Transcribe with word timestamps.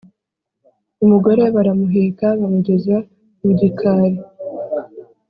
Umugore 1.03 1.43
baramuheka 1.55 2.27
bamugeza 2.39 2.95
mu 3.41 3.51
gikari 3.59 4.19